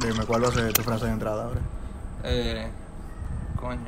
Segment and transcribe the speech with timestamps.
[0.00, 1.60] Dime, ¿cuál va a ser tu frase de entrada ahora?
[2.24, 2.70] Eh.
[3.58, 3.78] Coño.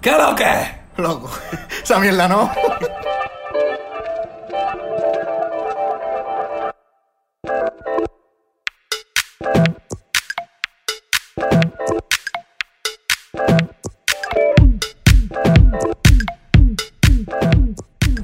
[0.00, 0.80] ¿Qué lo que?
[0.96, 1.30] Loco,
[1.82, 2.50] esa mierda no.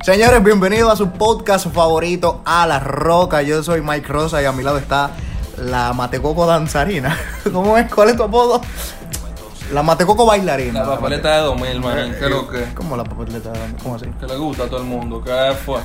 [0.02, 3.43] Señores, bienvenidos a su podcast favorito, A la Roca.
[3.43, 5.11] Yo soy Mike Rosa y a mi lado está
[5.59, 7.19] la Matecoco danzarina.
[7.52, 7.92] ¿Cómo es?
[7.92, 8.60] ¿Cuál es tu apodo?
[9.73, 10.80] La Matecoco bailarina.
[10.84, 12.16] La papeleta de 2000, man.
[12.19, 12.73] ¿Qué lo que?
[12.74, 13.83] ¿Cómo la papeleta de 2000?
[13.83, 14.06] ¿Cómo así?
[14.20, 15.23] Que le gusta a todo el mundo.
[15.24, 15.80] ¿Qué fue?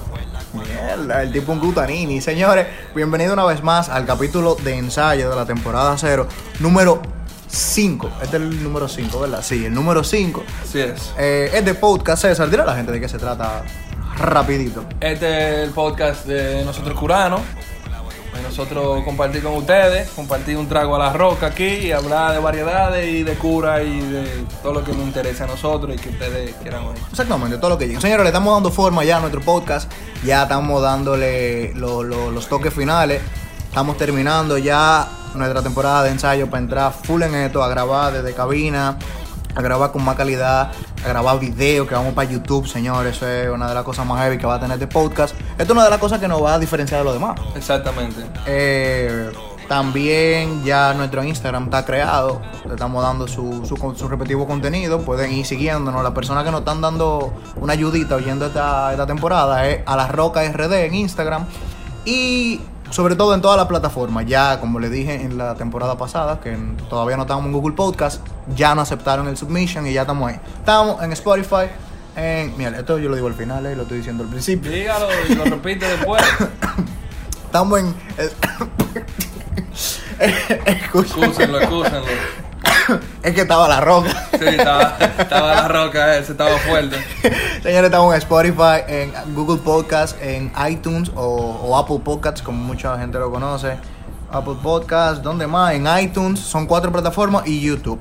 [0.53, 2.21] Mierda, el tipo un gutanini.
[2.21, 6.27] Señores, bienvenido una vez más al capítulo de ensayo de la temporada 0,
[6.59, 7.01] número
[7.48, 8.09] 5.
[8.21, 9.41] Este es el número 5, ¿verdad?
[9.41, 10.43] Sí, el número 5.
[10.63, 11.13] Así es.
[11.17, 12.49] Eh, es de podcast César.
[12.49, 13.63] Dile a la gente de qué se trata
[14.17, 14.85] rapidito.
[14.99, 17.41] Este es el podcast de nosotros curanos.
[18.55, 23.08] Nosotros compartir con ustedes, compartir un trago a la roca aquí y hablar de variedades
[23.10, 24.26] y de cura y de
[24.62, 26.98] todo lo que nos interesa a nosotros y que ustedes quieran oír.
[27.10, 28.02] Exactamente, todo lo que llega.
[28.02, 29.90] Señores, le estamos dando forma ya a nuestro podcast.
[30.26, 33.21] Ya estamos dándole lo- lo- los toques finales.
[33.70, 38.34] Estamos terminando ya nuestra temporada de ensayo para entrar full en esto, a grabar desde
[38.34, 38.98] cabina,
[39.55, 43.16] a grabar con más calidad, a grabar video que vamos para YouTube, señores.
[43.16, 45.35] Eso es una de las cosas más heavy que va a tener este podcast.
[45.52, 47.40] Esto es una de las cosas que nos va a diferenciar de los demás.
[47.55, 48.21] Exactamente.
[48.46, 49.32] Eh,
[49.68, 52.41] también ya nuestro Instagram está creado.
[52.66, 55.02] Le estamos dando su, su, su respectivo contenido.
[55.02, 56.04] Pueden ir siguiéndonos.
[56.04, 60.08] Las personas que nos están dando una ayudita oyendo esta, esta temporada es a la
[60.08, 61.46] Roca RD en Instagram.
[62.05, 62.60] Y
[62.91, 64.25] sobre todo en todas las plataformas.
[64.28, 66.56] Ya, como le dije en la temporada pasada, que
[66.89, 68.22] todavía no estábamos en Google Podcast,
[68.56, 70.39] ya nos aceptaron el submission y ya estamos ahí.
[70.59, 71.67] Estamos en Spotify.
[72.16, 74.69] En, mira, esto yo lo digo al final, eh, lo estoy diciendo al principio.
[74.69, 76.22] Dígalo y lo repite después.
[77.45, 77.95] Estamos en.
[80.66, 82.06] Excúsenlo, excúsenlo.
[83.24, 84.28] Es que estaba la roca.
[84.31, 86.98] Sí, estaba, estaba la roca ese, estaba fuerte.
[87.64, 91.26] Señores, estamos en Spotify, en Google Podcast, en iTunes o,
[91.64, 93.78] o Apple Podcasts, como mucha gente lo conoce.
[94.31, 95.74] Apple Podcasts, ¿dónde más?
[95.74, 98.00] En iTunes, son cuatro plataformas y YouTube.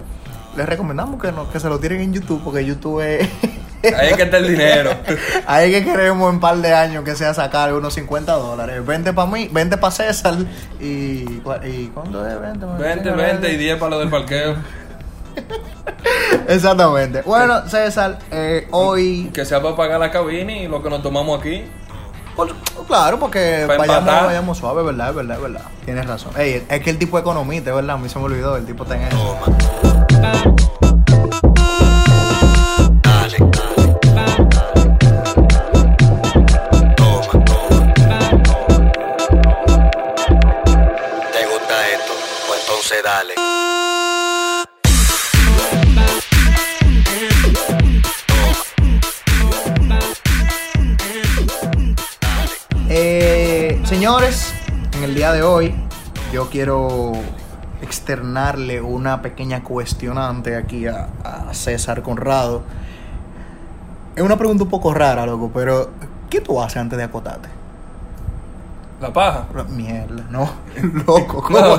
[0.56, 3.28] Les recomendamos que, no, que se lo tiren en YouTube, porque YouTube es.
[3.82, 4.90] Ahí es que está el dinero.
[5.46, 8.84] Ahí que queremos en un par de años que sea sacar unos 50 dólares.
[8.84, 10.34] 20 para mí, 20 para César
[10.80, 11.24] y.
[11.64, 12.40] ¿Y cuánto es?
[12.40, 14.56] 20, 20, 20 y 10 para lo del parqueo.
[16.48, 17.22] Exactamente.
[17.22, 19.30] Bueno, César, eh, hoy.
[19.32, 21.64] Que sea para pagar la cabina y lo que nos tomamos aquí.
[22.36, 22.54] Por-
[22.86, 24.26] claro, porque vayamos, empatar.
[24.26, 25.10] vayamos suave, ¿verdad?
[25.10, 25.62] Es verdad, es verdad.
[25.84, 26.32] Tienes razón.
[26.38, 27.96] Ey, es que el tipo es economista, verdad.
[27.96, 28.56] A mí se me olvidó.
[28.56, 30.89] El tipo está en eso.
[55.32, 55.74] Día de hoy,
[56.32, 57.12] yo quiero
[57.82, 62.62] externarle una pequeña cuestionante aquí a, a César Conrado.
[64.16, 65.90] Es una pregunta un poco rara, loco, pero
[66.28, 67.48] ¿qué tú haces antes de acotarte?
[69.00, 69.46] La paja.
[69.68, 70.50] Mierda, no.
[71.06, 71.58] Loco, ¿cómo?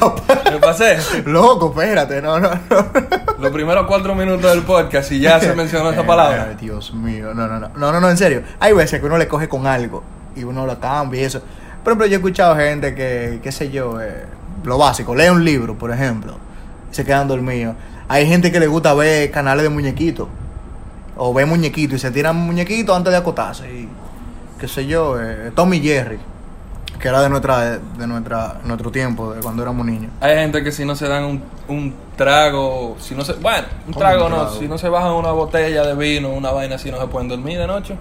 [0.00, 0.14] No.
[0.50, 0.98] Me pasé.
[1.24, 2.60] Loco, espérate, no, no, no.
[3.38, 6.48] Los primeros cuatro minutos del podcast y ya se mencionó esa palabra.
[6.50, 8.42] Ay, Dios mío, no, no, no, no, no, no, en serio.
[8.60, 10.04] Hay veces que uno le coge con algo
[10.36, 11.42] y uno lo cambia y eso.
[11.86, 14.24] Por ejemplo, yo he escuchado gente que, qué sé yo, eh,
[14.64, 16.36] lo básico, lee un libro, por ejemplo,
[16.90, 17.76] y se quedan dormidos.
[18.08, 20.26] Hay gente que le gusta ver canales de muñequitos,
[21.16, 23.72] o ve muñequitos y se tiran muñequitos antes de acotarse.
[23.72, 23.88] Y,
[24.58, 26.18] qué sé yo, eh, Tommy Jerry,
[26.98, 30.10] que era de nuestra, de nuestra, nuestro tiempo, de cuando éramos niños.
[30.20, 33.92] Hay gente que si no se dan un, un trago, si no se, bueno, un
[33.92, 36.90] ¿Cómo trago un no, si no se bajan una botella de vino, una vaina así,
[36.90, 37.96] no se pueden dormir de noche.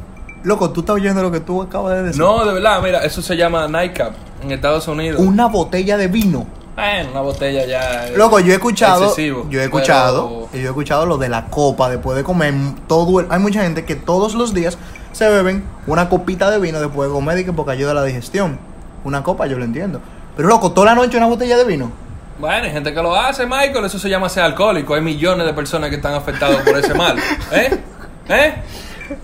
[0.45, 2.22] Loco, tú estás oyendo lo que tú acabas de decir.
[2.22, 4.13] No, de verdad, mira, eso se llama nightcap
[4.44, 5.19] en Estados Unidos.
[5.19, 6.45] Una botella de vino.
[6.75, 8.09] Bueno, una botella ya.
[8.15, 11.30] Loco, yo he escuchado, excesivo, yo he pero- escuchado, y yo he escuchado lo de
[11.30, 12.53] la copa después de comer
[12.88, 14.77] todo el- hay mucha gente que todos los días
[15.13, 18.03] se beben una copita de vino después de comer y que porque ayuda a la
[18.03, 18.59] digestión.
[19.03, 20.01] Una copa, yo lo entiendo.
[20.36, 21.91] Pero loco, toda la noche una botella de vino.
[22.38, 24.94] Bueno, hay gente que lo hace, Michael, eso se llama ser alcohólico.
[24.94, 27.18] Hay millones de personas que están afectados por ese mal.
[27.53, 27.80] ¿Eh?
[28.27, 28.53] ¿Eh?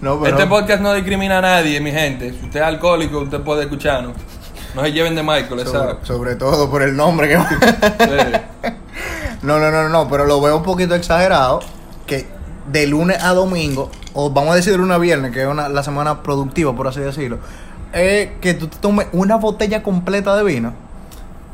[0.02, 2.32] No, pero Este podcast no discrimina a nadie, mi gente.
[2.32, 4.14] Si usted es alcohólico, usted puede escucharnos.
[4.76, 8.72] No se lleven de Michael, sobre, sobre todo por el nombre que Sí.
[9.42, 11.62] No, no, no, no, pero lo veo un poquito exagerado
[12.06, 12.28] que
[12.68, 15.68] de lunes a domingo, o vamos a decir de lunes a viernes, que es una,
[15.68, 17.40] la semana productiva, por así decirlo,
[17.92, 20.74] que tú te tomes una botella completa de vino.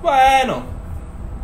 [0.01, 0.77] Bueno,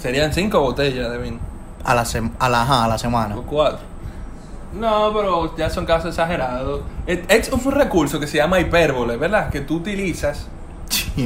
[0.03, 1.39] Serían cinco botellas de vino.
[1.86, 2.06] A la,
[2.39, 3.38] a la, ajá, a la semana.
[3.38, 3.79] O cuatro.
[4.73, 6.81] No, pero ya son casos exagerados.
[7.05, 9.49] Es, un recurso que se llama hipérbole, ¿verdad?
[9.49, 10.47] Que tú utilizas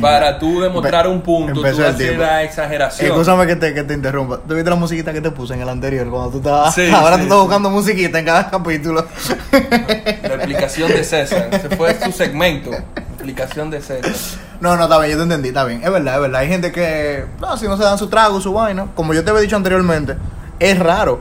[0.02, 2.22] para tú demostrar un punto, tú empezó el hacer tipo.
[2.22, 3.12] la exageración.
[3.12, 4.40] Escúchame que te, que te interrumpa.
[4.40, 6.10] ¿Tú viste la musiquita que te puse en el anterior?
[6.10, 6.76] Cuando tú estabas.
[6.76, 7.44] Sí, ahora sí, tú estás sí.
[7.44, 9.08] buscando musiquita en cada capítulo.
[9.52, 11.50] La explicación de César.
[11.52, 12.72] Ese fue su segmento.
[12.72, 14.12] Explicación de César.
[14.60, 15.84] No, no, está bien, yo te entendí, está bien.
[15.84, 16.42] Es verdad, es verdad.
[16.42, 19.30] Hay gente que, no, si no se dan su trago, su vaina, como yo te
[19.30, 20.16] había dicho anteriormente,
[20.60, 21.20] es raro,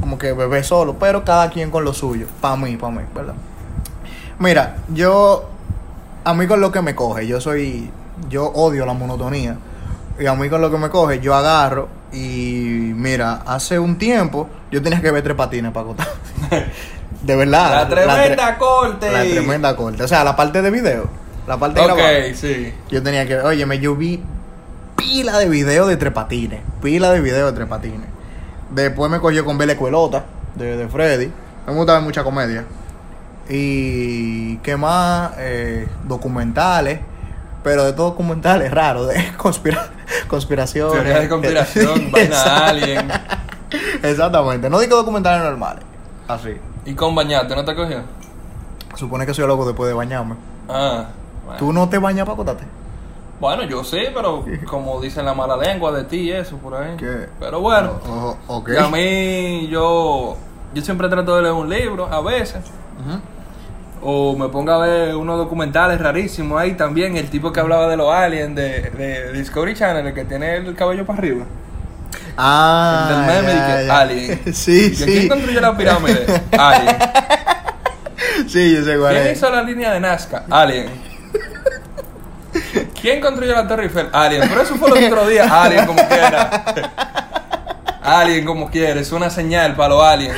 [0.00, 2.26] como que beber solo, pero cada quien con lo suyo.
[2.40, 3.34] Para mí, para mí, ¿verdad?
[4.38, 5.48] Mira, yo,
[6.24, 7.90] a mí con lo que me coge, yo soy,
[8.28, 9.56] yo odio la monotonía.
[10.18, 14.48] Y a mí con lo que me coge, yo agarro y mira, hace un tiempo
[14.70, 16.08] yo tenía que ver tres patines para acotar.
[17.22, 17.70] De verdad.
[17.82, 19.10] La tremenda tre- corte.
[19.10, 20.02] La tremenda corte.
[20.02, 21.08] O sea, la parte de video.
[21.46, 22.34] La parte Ok, grabada.
[22.34, 22.72] sí.
[22.90, 24.22] Yo tenía que, oye, me yo vi
[24.96, 28.06] pila de videos de trepatines, pila de videos de trepatines.
[28.70, 30.24] Después me cogió con Bella Escuelota,
[30.54, 31.30] de, de Freddy.
[31.66, 32.64] Me gusta ver mucha comedia.
[33.48, 37.00] Y qué más, Eh, documentales,
[37.62, 39.88] pero de todos documentales raros, de conspira
[40.28, 40.94] conspiraciones.
[40.94, 43.08] Teoría de conspiración, vaina alien.
[44.02, 45.84] Exactamente, no digo documentales normales,
[46.28, 46.56] así.
[46.84, 48.02] Y con bañarte, ¿no te cogió?
[48.94, 50.36] Supone que soy loco después de bañarme.
[50.68, 51.06] Ah.
[51.44, 51.58] bueno.
[51.58, 52.64] ¿Tú no te bañas para acostarte?
[53.40, 56.96] Bueno, yo sí, pero como dicen la mala lengua de ti y eso por ahí.
[56.96, 57.26] ¿Qué?
[57.38, 58.70] Pero bueno, Oh, oh, ok.
[58.74, 60.36] y a mí yo
[60.74, 62.56] yo siempre trato de leer un libro a veces
[63.00, 63.20] Ujú.
[64.02, 67.96] o me pongo a ver unos documentales rarísimos ahí también el tipo que hablaba de
[67.96, 71.44] los aliens de, de Discovery Channel el que tiene el cabello para arriba.
[72.38, 73.98] Ah, el del meme ya, de que ya.
[74.00, 74.40] Alien.
[74.54, 75.04] Sí, Y sí.
[75.04, 76.26] ¿Quién construyó la pirámide?
[76.58, 76.96] Alien.
[78.48, 79.38] Sí, yo sé cuál ¿Quién es.
[79.38, 80.44] hizo la línea de Nazca?
[80.50, 80.88] Alien.
[83.00, 84.08] ¿Quién construyó la Torre Eiffel?
[84.12, 84.42] Alien.
[84.48, 85.50] Pero eso fue los otros días.
[85.50, 86.64] Alien como quiera.
[88.02, 89.00] Alien como quiera.
[89.00, 90.36] Es una señal para los aliens.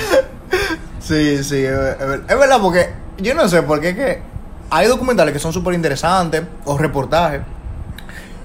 [1.01, 4.21] Sí, sí, es ver- es ver- es verdad porque yo no sé por qué que
[4.71, 7.41] hay documentales que son súper interesantes o reportajes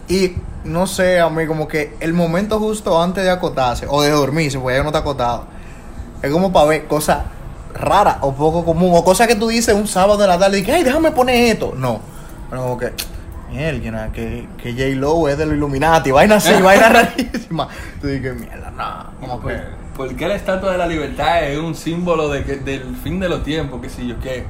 [0.07, 4.11] y no sé, a mí como que el momento justo antes de acotarse o de
[4.11, 5.45] dormirse, porque ya no está acotado,
[6.21, 7.19] es como para ver cosas
[7.73, 10.63] raras o poco común o cosas que tú dices un sábado de la tarde y
[10.63, 11.73] que, ay, déjame poner esto.
[11.75, 11.99] No,
[12.49, 12.93] pero como que,
[13.53, 17.67] mierda, que, que J-Lo es de los Illuminati, vaina así, vaina rarísima.
[18.01, 19.83] Tú dices, mierda, no, como que...
[19.95, 23.29] ¿Por qué la estatua de la libertad es un símbolo de que, del fin de
[23.29, 23.79] los tiempos?
[23.79, 24.43] Que si yo qué.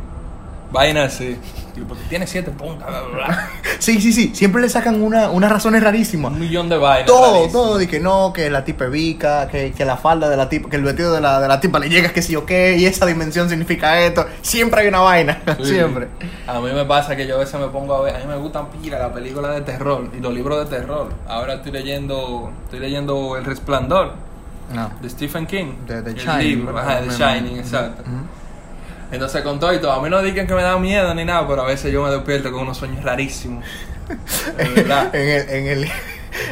[0.74, 1.08] Vaina.
[1.08, 2.88] Digo, Porque tiene siete puntas.
[2.90, 3.50] Bla, bla, bla.
[3.80, 6.32] Sí, sí, sí, siempre le sacan una, unas razones rarísimas.
[6.32, 7.06] Un millón de vainas.
[7.06, 7.52] Todo, rarísimas.
[7.52, 10.48] todo, de que no, que la tipa es vica, que, que la falda de la
[10.48, 12.78] tipa, que el vestido de la, de la tipa le llega que sí o qué,
[12.78, 14.26] y esa dimensión significa esto.
[14.42, 15.66] Siempre hay una vaina, Sí.
[15.74, 16.08] siempre.
[16.48, 18.38] A mí me pasa que yo a veces me pongo a ver, a mí me
[18.38, 21.10] gustan pila las películas de terror y los libros de terror.
[21.28, 24.14] Ahora estoy leyendo, estoy leyendo El Resplandor
[24.74, 24.92] No.
[25.02, 25.74] de Stephen King.
[25.88, 26.40] De The Shining.
[26.60, 28.04] libro, ajá, The Shining, exacto.
[29.14, 31.48] Entonces con todo y todo, a mí no digan que me da miedo ni nada,
[31.48, 33.64] pero a veces yo me despierto con unos sueños rarísimos.
[34.58, 34.78] En,
[35.30, 35.84] el, en, el,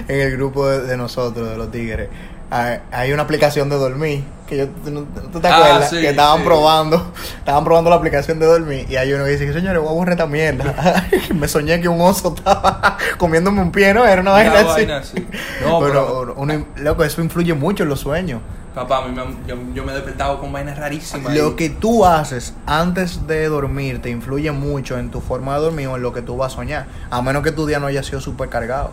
[0.08, 2.08] en el grupo de, de nosotros, de los tigres,
[2.50, 4.24] hay, hay una aplicación de dormir.
[4.48, 5.90] Que yo, ¿tú, te Ah, acuerdas?
[5.90, 6.46] sí, que estaban sí.
[6.46, 8.86] probando, estaban probando la aplicación de dormir.
[8.90, 11.08] Y hay uno que dice que señores, voy a borrar esta mierda.
[11.36, 14.06] me soñé que un oso estaba comiéndome un pie, ¿no?
[14.06, 14.60] Era una vaina
[15.00, 15.26] así.
[15.66, 18.42] No, pero, uno- loco, eso influye mucho en los sueños.
[18.74, 21.34] Papá, a mí me, yo, yo me he despertado con vainas rarísimas.
[21.36, 25.88] Lo que tú haces antes de dormir te influye mucho en tu forma de dormir
[25.88, 26.86] o en lo que tú vas a soñar.
[27.10, 28.92] A menos que tu día no haya sido súper cargado.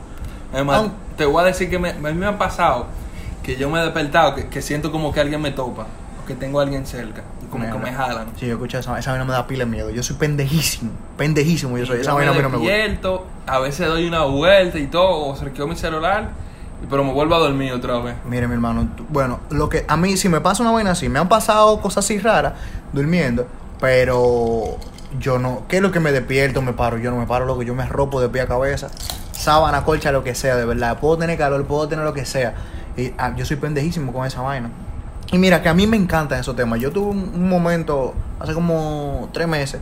[0.52, 2.86] Además, te voy a decir que me, a mí me ha pasado
[3.42, 5.86] que yo me he despertado, que, que siento como que alguien me topa,
[6.22, 8.28] o que tengo a alguien cerca, y como que me jalan.
[8.38, 9.90] Sí, yo escucho esa, esa vaina me da pila de miedo.
[9.90, 10.90] Yo soy pendejísimo.
[11.16, 11.98] Pendejísimo yo soy.
[11.98, 13.22] Y Esa yo vaina me no me gusta.
[13.46, 16.30] a veces doy una vuelta y todo, o cerqueo mi celular,
[16.88, 18.16] pero me vuelvo a dormir otra vez.
[18.28, 21.18] Mire, mi hermano, bueno, lo que a mí si me pasa una vaina así, me
[21.18, 22.54] han pasado cosas así raras
[22.92, 23.46] durmiendo,
[23.80, 24.76] pero
[25.18, 26.62] yo no, ¿qué es lo que me despierto?
[26.62, 28.90] Me paro, yo no me paro, loco, yo me ropo de pie a cabeza,
[29.32, 32.54] sábana, colcha, lo que sea, de verdad, puedo tener calor, puedo tener lo que sea,
[32.96, 34.70] y ah, yo soy pendejísimo con esa vaina.
[35.30, 36.80] Y mira, que a mí me encantan esos temas.
[36.80, 39.80] Yo tuve un, un momento, hace como tres meses,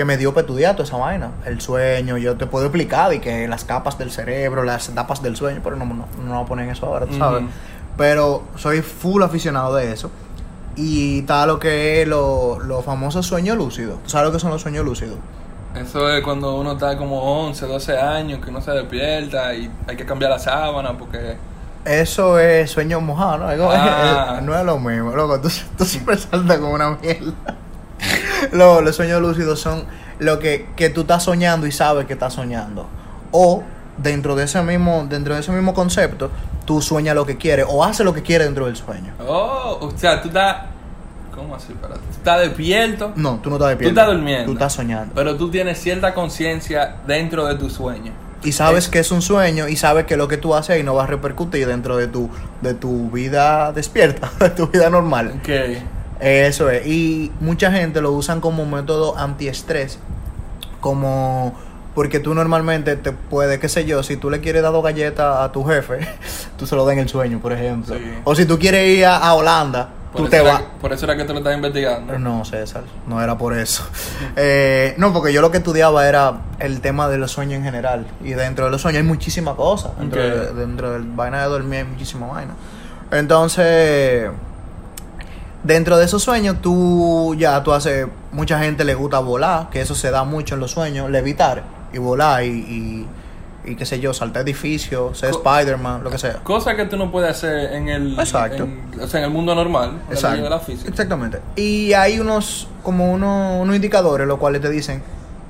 [0.00, 1.30] que me dio petudiato esa vaina.
[1.44, 5.36] El sueño, yo te puedo explicar, y que las capas del cerebro, las etapas del
[5.36, 7.42] sueño, pero no, no, no voy a poner eso ahora, tú sabes.
[7.98, 10.10] Pero soy full aficionado de eso.
[10.74, 14.02] Y está lo que es los lo famosos sueños lúcidos.
[14.04, 15.18] ¿Tú sabes lo que son los sueños lúcidos?
[15.74, 19.96] Eso es cuando uno está como 11, 12 años, que uno se despierta y hay
[19.96, 21.36] que cambiar la sábana porque...
[21.84, 23.70] Eso es sueño mojado, ¿no?
[23.70, 24.40] Ah.
[24.42, 25.38] no es lo mismo, loco.
[25.42, 27.34] Tú, tú siempre saltas como una mierda.
[28.52, 29.84] Lo- los sueños lúcidos son
[30.18, 32.86] lo que, que tú estás soñando y sabes que estás soñando.
[33.32, 33.62] O
[33.96, 36.30] dentro de ese mismo, dentro de ese mismo concepto,
[36.64, 39.12] tú sueñas lo que quieres o haces lo que quieres dentro del sueño.
[39.26, 40.56] Oh, o sea, tú estás.
[41.34, 41.72] ¿Cómo así?
[41.72, 42.00] Espérate.
[42.00, 44.00] Tú estás despierto, No, tú no estás tú despierto.
[44.00, 44.46] estás durmiendo.
[44.46, 45.12] Tú estás soñando.
[45.14, 48.12] Pero tú tienes cierta conciencia dentro de tu sueño.
[48.42, 50.82] Y sabes Es- que es un sueño y sabes que lo que tú haces ahí
[50.82, 52.28] no va a repercutir dentro de tu,
[52.62, 55.34] de tu vida despierta, de tu vida normal.
[55.40, 55.48] Ok.
[56.20, 56.86] Eso es.
[56.86, 59.98] Y mucha gente lo usan como método antiestrés.
[60.80, 61.54] Como
[61.94, 65.38] porque tú normalmente te puedes, qué sé yo, si tú le quieres dar dos galletas
[65.38, 65.98] a tu jefe,
[66.56, 67.96] tú se lo das en el sueño, por ejemplo.
[67.96, 68.02] Sí.
[68.24, 70.62] O si tú quieres ir a, a Holanda, Por tú te vas.
[70.80, 72.18] Por eso era que tú lo estás investigando.
[72.18, 73.82] No, César, no era por eso.
[74.36, 78.06] Eh, no, porque yo lo que estudiaba era el tema de los sueños en general.
[78.22, 79.92] Y dentro de los sueños hay muchísimas cosas.
[79.98, 82.54] Dentro, de, dentro del vaina de dormir hay muchísima vaina.
[83.10, 84.30] Entonces,
[85.64, 88.06] dentro de esos sueños, tú ya, tú haces.
[88.32, 91.62] Mucha gente le gusta volar, que eso se da mucho en los sueños, levitar
[91.92, 92.48] y volar y.
[92.48, 93.06] y
[93.62, 96.36] y qué sé yo, saltar edificios, ser Spider-Man, lo que sea.
[96.42, 98.18] Cosa que tú no puedes hacer en el.
[98.18, 98.64] Exacto.
[98.64, 100.00] en- o sea, en el mundo normal.
[100.10, 100.88] en ley de la física.
[100.88, 101.40] Exactamente.
[101.56, 105.02] Y hay unos, como unos, unos indicadores, los cuales te dicen,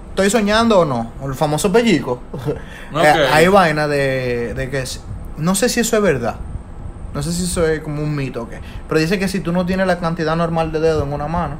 [0.08, 1.12] ¿estoy soñando o no?
[1.24, 2.20] El famoso pellico.
[2.92, 3.04] Ok.
[3.04, 4.82] Eh, hay vaina de, de que,
[5.36, 6.34] no sé si eso es verdad.
[7.14, 8.60] No sé si eso es como un mito o qué.
[8.88, 11.56] Pero dice que si tú no tienes la cantidad normal de dedos en una mano,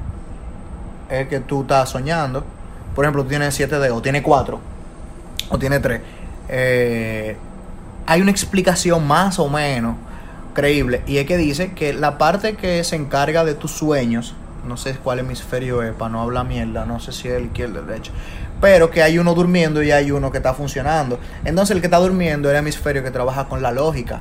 [1.08, 2.44] es que tú estás soñando.
[2.94, 4.60] Por ejemplo, tú tienes siete dedos, tienes cuatro,
[5.48, 6.00] o tienes tres.
[6.48, 7.36] Eh,
[8.06, 9.96] hay una explicación más o menos
[10.54, 11.02] creíble.
[11.06, 14.34] Y es que dice que la parte que se encarga de tus sueños,
[14.66, 17.78] no sé cuál hemisferio es, para no hablar mierda, no sé si es el izquierdo
[17.78, 18.12] o el derecho,
[18.60, 21.18] pero que hay uno durmiendo y hay uno que está funcionando.
[21.44, 24.20] Entonces el que está durmiendo es el hemisferio que trabaja con la lógica.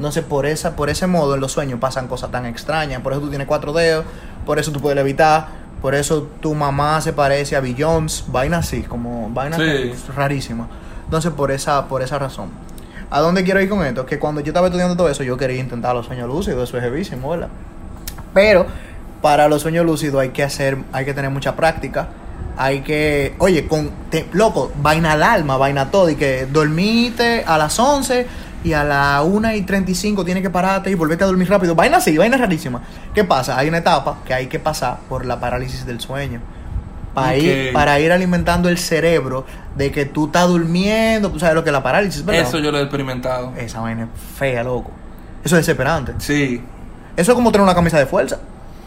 [0.00, 3.02] Entonces por esa, por ese modo en los sueños pasan cosas tan extrañas.
[3.02, 4.06] Por eso tú tienes cuatro dedos,
[4.46, 5.48] por eso tú puedes levitar,
[5.82, 9.62] por eso tu mamá se parece a Jones, vaina así, como vaina Sí.
[9.62, 10.68] que es rarísima.
[11.04, 12.48] Entonces por esa, por esa razón.
[13.10, 14.06] ¿A dónde quiero ir con esto?
[14.06, 16.84] Que cuando yo estaba estudiando todo eso, yo quería intentar los sueños lúcidos, eso es
[16.84, 17.48] heavísimo, ¿verdad?
[18.32, 18.66] Pero
[19.20, 22.08] para los sueños lúcidos hay que hacer, hay que tener mucha práctica.
[22.56, 26.08] Hay que, oye, con, te- loco, vaina al alma, vaina todo.
[26.10, 28.26] Y que dormite a las 11
[28.62, 31.74] y a las 1 y 35 tienes que pararte y volverte a dormir rápido.
[31.74, 32.82] Vaina así, vaina rarísima.
[33.14, 33.58] ¿Qué pasa?
[33.58, 36.40] Hay una etapa que hay que pasar por la parálisis del sueño.
[37.14, 41.30] Para, ir, para ir alimentando el cerebro de que tú estás durmiendo.
[41.30, 42.42] Tú sabes lo que es la parálisis, ¿verdad?
[42.42, 43.52] Eso yo lo he experimentado.
[43.56, 44.92] Esa vaina es fea, loco.
[45.42, 46.12] Eso es desesperante.
[46.18, 46.62] Sí.
[47.16, 48.38] Eso es como tener una camisa de fuerza.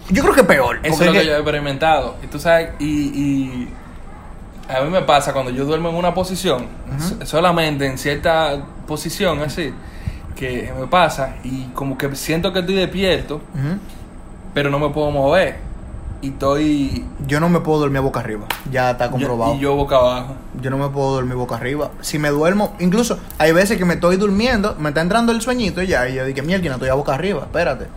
[0.10, 0.80] Yo creo que es peor.
[0.84, 2.15] Eso es lo que yo he experimentado.
[2.24, 3.70] Y tú sabes, y, y
[4.70, 6.65] a mí me pasa cuando yo duermo en una posición,
[7.00, 9.74] so- solamente en cierta posición así,
[10.36, 13.41] que me pasa y como que siento que estoy despierto,
[14.53, 15.58] pero no me puedo mover.
[16.22, 17.05] Y estoy...
[17.27, 18.46] Yo no me puedo dormir boca arriba.
[18.72, 19.53] Ya está comprobado.
[19.53, 20.36] yo- y yo boca abajo.
[20.62, 21.91] Yo no me puedo dormir boca arriba.
[22.00, 25.82] Si me duermo, incluso hay veces que me estoy durmiendo, me está entrando el sueñito
[25.82, 27.88] y ya, y yo digo, mierda, no estoy a boca arriba, espérate.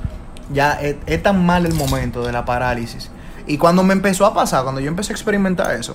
[0.52, 3.10] Ya es, es tan mal el momento de la parálisis.
[3.46, 5.94] Y cuando me empezó a pasar, cuando yo empecé a experimentar eso,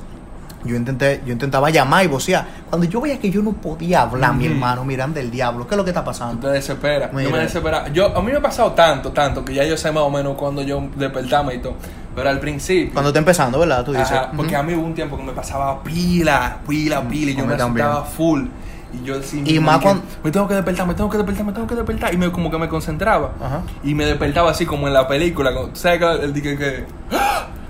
[0.63, 2.45] yo intenté, yo intentaba llamar y vocear.
[2.69, 5.77] Cuando yo veía que yo no podía hablar, mi hermano, mirando el diablo, ¿qué es
[5.77, 6.47] lo que está Tú pasando?
[6.47, 7.11] te desesperas.
[7.11, 7.87] Yo me desesperaba.
[7.89, 10.35] Yo, a mí me ha pasado tanto, tanto, que ya yo sé más o menos
[10.35, 11.75] cuando yo despertaba y todo.
[12.15, 12.93] Pero al principio...
[12.93, 13.85] Cuando está empezando, ¿verdad?
[13.85, 14.11] Tú dices.
[14.11, 17.45] Ajá, porque a mí hubo un tiempo que me pasaba pila, pila, pila, y yo
[17.45, 18.45] me estaba full.
[18.93, 21.45] Y yo sí, Y más que, cuando- Me tengo que despertar, me tengo que despertar,
[21.45, 22.13] me tengo que despertar.
[22.13, 23.31] Y me, como que me concentraba.
[23.41, 23.61] Ajá.
[23.85, 25.53] Y me despertaba así como en la película.
[25.53, 26.85] como- ¿Sabes que el dije que...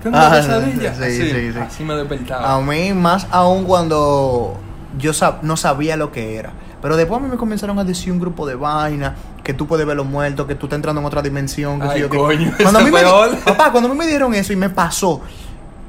[0.04, 0.10] ¡Ah!
[0.10, 0.94] Tengo una pesadilla.
[0.94, 1.58] sí, así, sí, sí.
[1.58, 2.54] así me despertaba.
[2.54, 4.56] A mí, más aún cuando
[4.98, 6.50] yo sab- no sabía lo que era.
[6.80, 9.86] Pero después a mí me comenzaron a decir un grupo de vaina, que tú puedes
[9.86, 11.80] ver los muertos, que tú estás entrando en otra dimensión.
[11.80, 13.36] Que Ay, yo, que- coño, cuando a eso mí me di- peor.
[13.44, 15.20] Papá, cuando a mí me dieron eso y me pasó,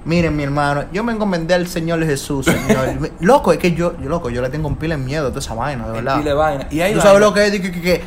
[0.05, 3.09] miren mi hermano, yo me encomendé al Señor Jesús, Señor.
[3.21, 5.39] Loco, es que yo, yo, loco, yo le tengo un pila de miedo a toda
[5.39, 6.17] esa vaina, de verdad.
[6.17, 6.67] pila de vaina.
[6.69, 7.51] Y hay ¿Tú sabes lo que es?
[7.53, 8.01] Que, que, que,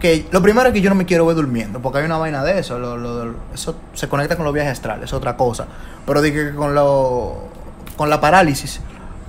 [0.00, 2.42] que lo primero es que yo no me quiero ver durmiendo, porque hay una vaina
[2.42, 2.78] de eso.
[2.78, 5.66] lo- lo- eso se conecta con los viajes astrales, es otra cosa.
[6.06, 7.44] Pero dije que con, lo,
[7.96, 8.80] con la parálisis,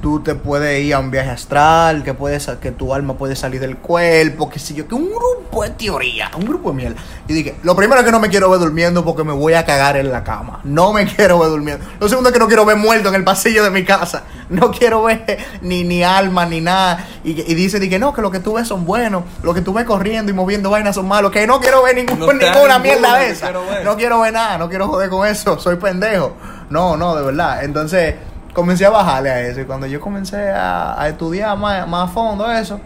[0.01, 3.61] tú te puedes ir a un viaje astral, que, puedes, que tu alma puede salir
[3.61, 6.95] del cuerpo, que sé yo, que un grupo de teoría, un grupo de mierda.
[7.27, 9.63] Y dije, lo primero es que no me quiero ver durmiendo porque me voy a
[9.65, 10.59] cagar en la cama.
[10.63, 11.85] No me quiero ver durmiendo.
[11.99, 14.23] Lo segundo es que no quiero ver muerto en el pasillo de mi casa.
[14.49, 17.05] No quiero ver ni, ni alma ni nada.
[17.23, 19.23] Y, y dice, dije, no, que lo que tú ves son buenos.
[19.43, 21.31] Lo que tú ves corriendo y moviendo vainas son malos.
[21.31, 23.45] Que no quiero ver ningún- No ninguna mierda de esa.
[23.51, 23.63] quiero.
[23.85, 25.57] No quiero ver nada, no quiero joder con eso.
[25.59, 26.35] Soy pendejo.
[26.69, 27.63] No, no, de verdad.
[27.63, 28.15] Entonces
[28.53, 29.61] comencé a bajarle a eso.
[29.61, 32.79] Y cuando yo comencé a, a estudiar más, más a fondo eso,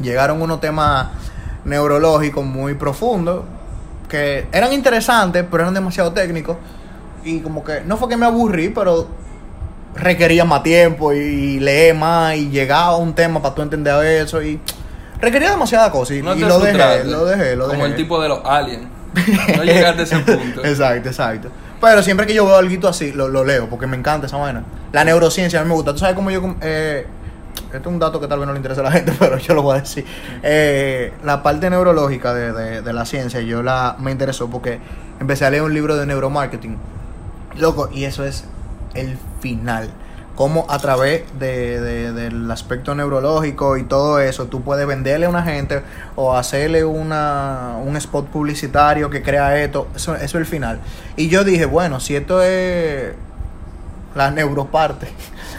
[0.00, 1.08] llegaron unos temas
[1.64, 3.44] neurológicos muy profundos
[4.08, 6.56] que eran interesantes, pero eran demasiado técnicos.
[7.24, 9.08] Y como que no fue que me aburrí, pero
[9.94, 14.42] requería más tiempo y leer más y llegar a un tema para tú entender eso.
[14.42, 14.60] Y
[15.20, 17.78] requería demasiada cosa y, No y lo dejé, lo dejé, lo dejé.
[17.78, 18.88] Como el tipo de los aliens.
[19.56, 20.64] No llegaste a ese punto.
[20.64, 21.48] exacto, exacto.
[21.82, 24.62] Pero siempre que yo veo algo así, lo, lo leo, porque me encanta esa vaina.
[24.92, 25.92] La neurociencia a mí me gusta.
[25.92, 26.54] ¿Tú sabes cómo yo...
[26.62, 27.06] Eh,
[27.72, 29.52] esto es un dato que tal vez no le interesa a la gente, pero yo
[29.54, 30.04] lo voy a decir.
[30.42, 34.78] Eh, la parte neurológica de, de- de la ciencia, yo la me interesó porque
[35.20, 36.76] empecé a leer un libro de neuromarketing.
[37.58, 38.44] Loco, y eso es
[38.94, 39.90] el final.
[40.34, 45.28] Cómo a través de, de- del aspecto neurológico y todo eso, tú puedes venderle a
[45.28, 45.82] una gente
[46.16, 49.88] o hacerle una, un spot publicitario que crea esto.
[49.94, 50.80] Eso, eso es el final.
[51.16, 53.12] Y yo dije, bueno, si esto es
[54.14, 55.08] la neuroparte,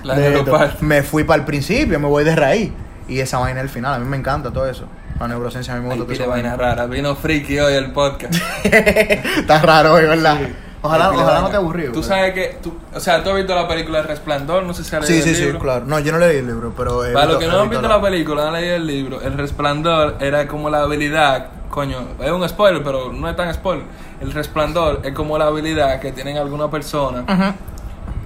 [0.03, 2.71] La esto, me fui para el principio, me voy de raíz.
[3.07, 3.93] Y esa vaina es el final.
[3.95, 4.85] A mí me encanta todo eso.
[5.19, 6.29] La neurociencia a mí me gusta todo eso.
[6.31, 6.87] vaina rara.
[6.87, 8.33] Vino friki hoy el podcast.
[8.63, 10.39] Está raro hoy, ¿verdad?
[10.83, 11.93] Ojalá, ojalá no te aburrido.
[11.93, 12.57] Tú pero- sabes que.
[12.61, 14.63] Tú, o sea, tú has visto la película El Resplandor.
[14.63, 15.59] No sé si has Sí, leído sí, el sí, libro.
[15.59, 15.85] claro.
[15.85, 17.03] No, yo no leí el libro, pero.
[17.05, 19.21] he Para los que no han visto la- la película, no han leído el libro,
[19.21, 23.85] El Resplandor era como la habilidad, coño, es un spoiler, pero no es tan spoiler.
[24.21, 27.55] El Resplandor es como la habilidad que tienen algunas personas, Ajá.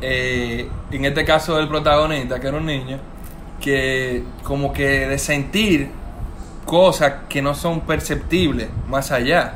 [0.01, 2.97] eh, en este caso el protagonista, que era un niño,
[3.61, 5.89] que como que de sentir
[6.65, 9.53] cosas que no son perceptibles más allá.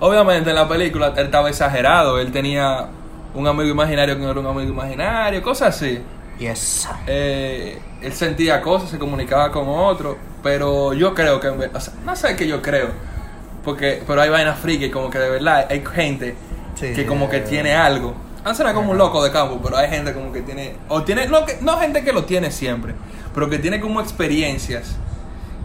[0.00, 2.86] Obviamente en la película él estaba exagerado, él tenía
[3.34, 6.02] un amigo imaginario que no era un amigo imaginario, cosas así
[6.38, 6.86] Yes.
[7.06, 12.14] eh, él sentía cosas, se comunicaba con otro, pero yo creo que, o sea, no
[12.14, 12.88] sé qué yo creo,
[13.64, 16.36] porque, pero hay vainas friki, como que de verdad hay gente
[16.74, 16.92] Sí.
[16.92, 18.14] que como que tiene algo.
[18.44, 21.26] No será como un loco de campo, pero hay gente como que tiene, o tiene,
[21.26, 22.94] no, que, no gente que lo tiene siempre,
[23.34, 24.96] pero que tiene como experiencias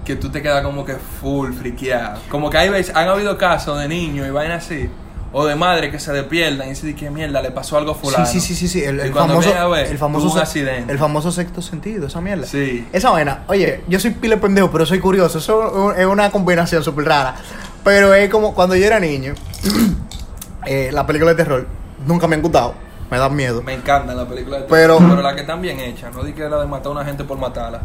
[0.05, 2.19] que tú te quedas como que full friqueado.
[2.29, 4.89] Como que hay veces, han habido casos de niños y vainas así,
[5.33, 8.25] o de madre que se despiertan y dicen que mierda, le pasó algo a fulano.
[8.25, 8.83] Sí, sí, sí, sí, sí.
[8.83, 10.91] El, famoso, viene a ver, el famoso, tuvo un se- accidente.
[10.91, 12.45] el famoso sexto sentido, esa mierda.
[12.45, 12.85] Sí.
[12.91, 15.37] Esa vaina, oye, yo soy pile pendejo, pero soy curioso.
[15.37, 17.35] Eso es una combinación súper rara.
[17.83, 19.33] Pero es como cuando yo era niño,
[20.65, 21.67] eh, la película de terror
[22.05, 22.73] nunca me han gustado.
[23.09, 23.61] Me dan miedo.
[23.61, 26.33] Me encanta la película de Pero- terror, pero la que están bien hecha, no di
[26.33, 27.81] que la de matar a una gente por matarla.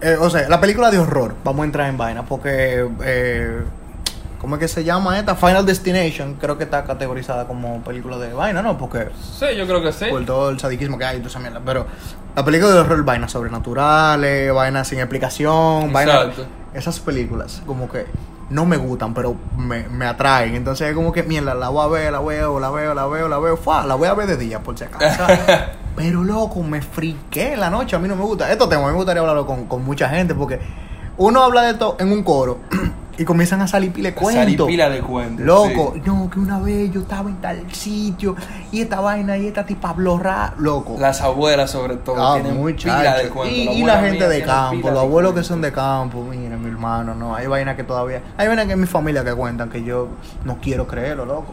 [0.00, 2.88] Eh, o sea, la película de horror, vamos a entrar en vaina, porque.
[3.04, 3.60] Eh,
[4.40, 5.34] ¿Cómo es que se llama esta?
[5.34, 8.78] Final Destination, creo que está categorizada como película de vaina, ¿no?
[8.78, 10.06] Porque Sí, yo creo que sí.
[10.08, 11.60] por todo el sadiquismo que hay y toda esa mierda.
[11.62, 11.84] Pero
[12.34, 16.28] la película de horror, vainas sobrenaturales, vainas sin explicación, vainas.
[16.28, 16.46] Exacto.
[16.72, 18.06] Esas películas, como que
[18.48, 20.54] no me gustan, pero me, me atraen.
[20.54, 23.28] Entonces es como que, mierda, la voy a ver, la veo, la veo, la veo,
[23.28, 23.56] la veo.
[23.58, 25.22] Fua, la voy a ver de día, por si acaso.
[26.02, 27.94] pero loco, me friqué en la noche.
[27.94, 28.50] A mí no me gusta.
[28.50, 30.58] Estos temas, a mí me gustaría hablarlo con, con mucha gente porque
[31.18, 32.58] uno habla de esto en un coro
[33.18, 34.66] y comienzan a salir pile cuentos.
[34.66, 35.44] pila de cuentos.
[35.44, 36.00] Loco, sí.
[36.06, 38.34] no, que una vez yo estaba en tal sitio
[38.72, 40.96] y esta vaina y esta tipa habló ra, loco.
[40.98, 42.96] Las abuelas, sobre todo, Ah, tienen muchacho.
[42.98, 43.58] pila de cuentos.
[43.58, 46.70] Y, La y la gente de campo, los abuelos que son de campo, mira, mi
[46.70, 49.84] hermano, no, hay vainas que todavía, hay vainas que en mi familia que cuentan que
[49.84, 50.08] yo
[50.46, 51.52] no quiero creerlo, loco.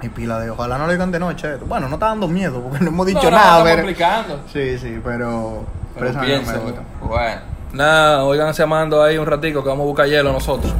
[0.00, 1.54] Hay pila de, ojalá no lo digan de noche.
[1.54, 1.66] esto.
[1.66, 3.76] Bueno, no está dando miedo porque no hemos dicho No, no, nada, pero...
[3.82, 4.40] explicando.
[4.52, 5.64] Sí, sí, pero...
[5.98, 6.62] Pero piénsenlo.
[6.62, 6.82] gusta.
[7.00, 7.40] Bueno.
[7.72, 10.72] Nada, oigan llamando ahí un ratico que vamos a buscar hielo nosotros.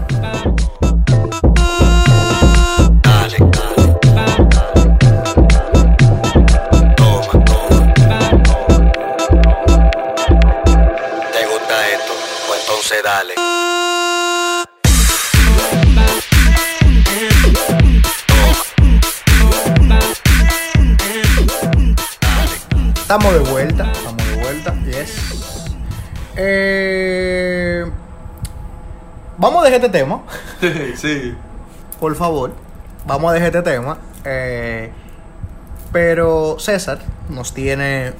[13.05, 13.35] Dale,
[23.09, 25.65] Estamos de vuelta, estamos de vuelta, yes.
[26.37, 27.91] Eh,
[29.39, 30.21] vamos a dejar este tema,
[30.95, 31.35] sí.
[31.99, 32.53] por favor.
[33.07, 33.97] Vamos a dejar este tema.
[34.27, 34.93] eh,
[35.91, 36.99] pero César
[37.31, 38.13] nos tiene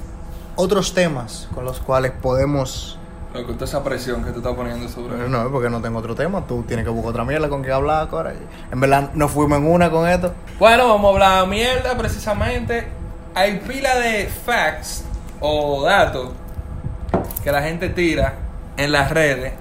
[0.55, 2.97] otros temas con los cuales podemos...
[3.35, 6.47] Lo que esa presión que te está poniendo sobre No, porque no tengo otro tema.
[6.47, 8.33] Tú tienes que buscar otra mierda con que hablar ahora.
[8.71, 10.33] En verdad, nos fuimos en una con esto.
[10.57, 12.97] Bueno, vamos a hablar mierda precisamente.
[13.39, 15.05] Hay pila de facts
[15.39, 16.31] o datos
[17.41, 18.33] que la gente tira
[18.75, 19.53] en las redes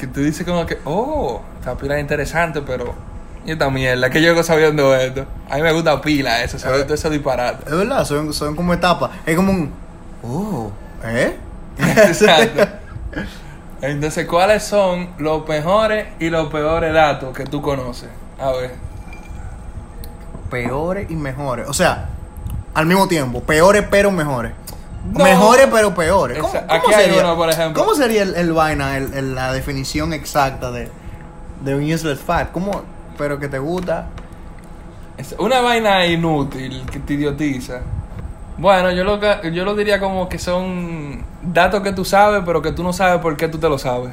[0.00, 2.94] que tú dices como que, oh, esta pila es interesante, pero
[3.44, 5.26] y esta mierda, que yo sabiendo esto.
[5.50, 7.64] A mí me gusta pila eso, saber todo ese disparate.
[7.66, 9.10] Es verdad, son, son como etapas.
[9.26, 9.70] Es como un...
[10.22, 10.72] Oh,
[11.04, 11.36] ¿eh?
[11.78, 12.66] Exacto.
[13.82, 18.08] Entonces, ¿cuáles son los mejores y los peores datos que tú conoces?
[18.40, 18.70] A ver.
[20.48, 21.68] peores y mejores.
[21.68, 22.08] O sea,
[22.74, 24.52] al mismo tiempo, peores pero mejores.
[25.12, 25.22] No.
[25.24, 26.38] Mejores pero peores.
[26.38, 27.82] ¿Cómo, aquí hay sería, uno, por ejemplo.
[27.82, 30.88] ¿Cómo sería el, el vaina, el- el- la definición exacta de,
[31.62, 32.52] de un useless fact?
[32.52, 32.82] ¿Cómo,
[33.18, 34.06] pero que te gusta?
[35.18, 37.80] Es una vaina inútil que te idiotiza.
[38.56, 42.72] Bueno, yo lo, yo lo diría como que son datos que tú sabes, pero que
[42.72, 44.10] tú no sabes por qué tú te lo sabes.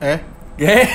[0.00, 0.20] ¿Eh?
[0.56, 0.88] ¿Qué?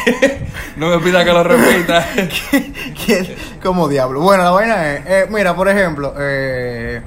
[0.78, 2.06] no me pida que lo repita.
[3.06, 3.36] ¿Quién?
[3.62, 4.22] Como diablo.
[4.22, 7.02] Bueno, la vaina es, eh, mira, por ejemplo, eh,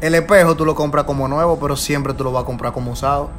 [0.00, 2.92] el espejo tú lo compras como nuevo, pero siempre tú lo vas a comprar como
[2.92, 3.30] usado.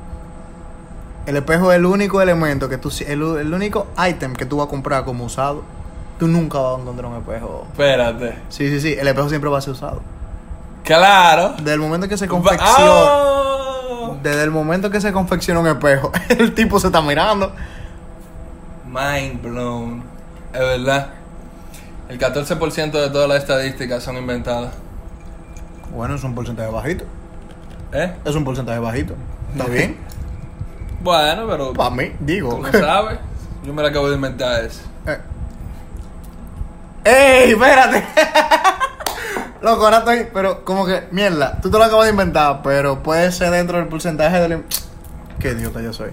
[1.25, 4.69] El espejo es el único elemento que tú, el, único ítem que tú vas a
[4.69, 5.63] comprar como usado.
[6.19, 7.65] Tú nunca vas a encontrar un espejo.
[7.71, 8.35] Espérate.
[8.49, 10.01] Sí, sí, sí, el espejo siempre va a ser usado.
[10.83, 11.53] Claro.
[11.57, 13.32] Desde el momento que se confecciona, Ah.
[14.23, 17.51] Desde el momento que se confecciona un espejo, el tipo se está mirando.
[18.87, 20.03] Mind blown.
[20.53, 21.09] Es verdad.
[22.09, 24.73] El 14% de todas las estadísticas son inventadas.
[25.91, 27.05] Bueno, es un porcentaje bajito.
[27.91, 28.13] ¿Eh?
[28.25, 29.15] Es un porcentaje bajito.
[29.55, 29.97] ¿Está bien?
[31.03, 32.61] Bueno, pero Para mí, digo.
[32.71, 33.19] tú sabes.
[33.65, 34.83] Yo me la acabo de inventar eso.
[35.05, 35.19] Eh.
[37.03, 38.05] ¡Ey, espérate!
[39.63, 40.27] Loco, ahora estoy.
[40.33, 43.87] Pero, como que, mierda, tú te lo acabas de inventar, pero puede ser dentro del
[43.87, 44.63] porcentaje del.
[45.39, 46.09] Qué idiota yo soy.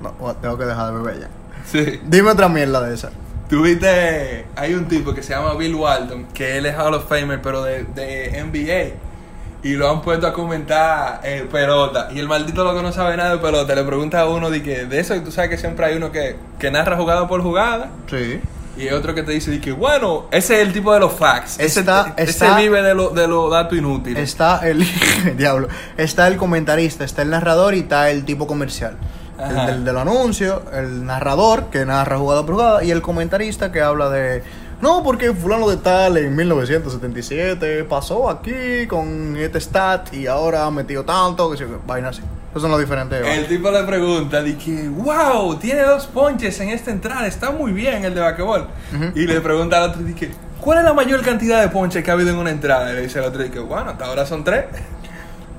[0.00, 1.28] No, tengo que dejar de beber ya.
[1.66, 2.00] Sí.
[2.06, 3.10] Dime otra mierda de esa.
[3.50, 7.42] Tuviste, hay un tipo que se llama Bill Walton, que él es Hall of Famer,
[7.42, 9.68] pero de, de NBA.
[9.68, 12.08] Y lo han puesto a comentar eh, pelota.
[12.12, 13.74] Y el maldito loco no sabe nada de pelota.
[13.74, 16.10] Le pregunta a uno de, que, de eso, y tú sabes que siempre hay uno
[16.10, 17.90] que, que narra jugada por jugada.
[18.08, 18.40] Sí.
[18.76, 21.54] Y hay otro que te dice que, bueno, ese es el tipo de los facts.
[21.54, 24.22] Ese Ese, está- ese vive de los de los datos inútiles.
[24.22, 24.84] Está el.
[25.36, 25.68] diablo.
[25.96, 28.96] Está el comentarista, está el narrador y está el tipo comercial.
[29.66, 34.10] El del anuncio, el narrador que narra jugada por jugada y el comentarista que habla
[34.10, 34.42] de.
[34.82, 40.70] No, porque fulano de tal en 1977 pasó aquí con este stat y ahora ha
[40.70, 42.22] metido tanto, que se vaina así.
[42.50, 43.24] Esos son los diferentes.
[43.24, 47.70] El tipo le pregunta, de que, wow, tiene dos ponches en esta entrada, está muy
[47.70, 48.66] bien el de basquetbol.
[48.92, 49.04] Ujú.
[49.14, 52.10] Y le pregunta al otro, de que, ¿cuál es la mayor cantidad de ponches que
[52.10, 52.90] ha habido en una entrada?
[52.90, 54.64] Y le dice al otro, de que, bueno, hasta ahora son tres.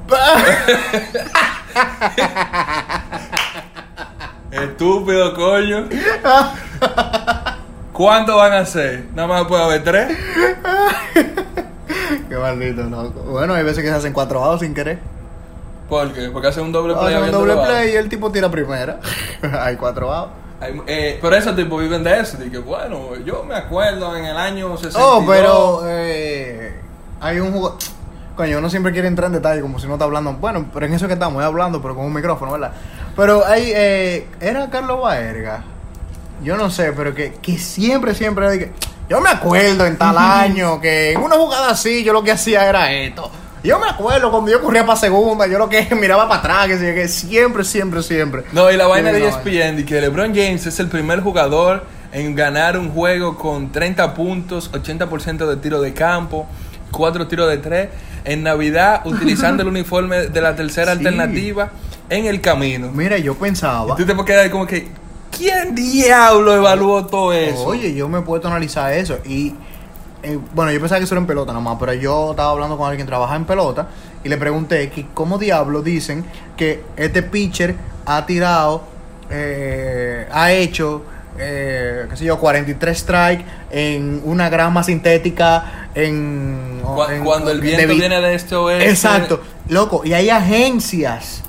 [4.52, 5.88] Estúpido, coño.
[7.94, 9.06] ¿Cuántos van a ser?
[9.16, 10.18] Nada más puede haber tres.
[12.28, 13.22] Qué maldito, loco.
[13.22, 15.21] Bueno, hay veces que se hacen cuatro outs sin querer.
[15.92, 16.30] ¿Por qué?
[16.30, 17.16] Porque hacen un doble play.
[17.16, 19.02] Hacen un doble play y el tipo tira primera.
[19.60, 20.32] hay cuatro outs.
[20.88, 22.38] Eh, pero esos tipos viven de eso.
[22.38, 25.02] De que, bueno, yo me acuerdo en el año 62.
[25.04, 26.80] Oh, pero eh,
[27.20, 27.78] hay un jugador.
[28.38, 30.32] Coño, uno siempre quiere entrar en detalle como si no está hablando.
[30.32, 32.72] Bueno, pero en eso que estamos, hablando, pero con un micrófono, ¿verdad?
[33.18, 33.74] Pero hay.
[33.76, 35.66] Eh, era Carlos Baerga.
[36.42, 38.46] Yo no sé, pero que, que siempre, siempre.
[38.46, 38.72] era de que,
[39.10, 42.70] yo me acuerdo en tal año que en una jugada así yo lo que hacía
[42.70, 43.30] era esto.
[43.64, 46.94] Yo me acuerdo cuando yo corría para segunda, yo lo que miraba para atrás, que,
[46.96, 48.44] que siempre, siempre, siempre.
[48.54, 52.36] No, y la vaina de ESPN de que LeBron James es el primer jugador en
[52.36, 56.48] ganar un juego con 30 puntos, 80% de tiro de campo,
[56.92, 57.90] 4 tiros de 3
[58.26, 60.98] en Navidad utilizando el uniforme de la tercera Sí.
[60.98, 61.70] alternativa
[62.10, 62.90] en el camino.
[62.94, 63.94] Mira, yo pensaba.
[63.94, 64.88] Y tú te puedes quedar como que,
[65.36, 67.64] ¿quién diablo evaluó todo eso?
[67.64, 69.54] Oye, yo me he puesto a analizar eso y
[70.24, 72.88] eh, bueno, yo pensaba que eso era en pelota nomás, pero yo estaba hablando con
[72.90, 73.88] alguien que trabaja en pelota
[74.24, 76.26] y le pregunté que cómo diablo dicen
[76.58, 78.84] que este pitcher ha tirado,
[79.30, 81.04] eh, ha hecho,
[81.40, 86.82] eh, qué sé yo, 43 strikes en una grama sintética en...
[86.84, 88.90] Cu- en- cuando el viento vi- viene de este oeste.
[88.90, 91.42] Exacto, loco, y hay agencias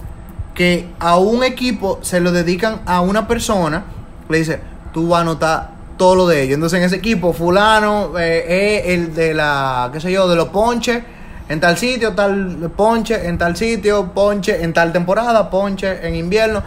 [0.54, 3.85] que a un equipo se lo dedican a una persona,
[4.28, 4.61] le dice,
[4.92, 6.55] tú vas a anotar todo lo de ellos.
[6.55, 10.48] Entonces en ese equipo, fulano eh, es el de la, qué sé yo, de los
[10.48, 11.02] ponches,
[11.48, 16.62] en tal sitio, tal ponche, en tal sitio, ponche, en tal temporada, ponche, en invierno.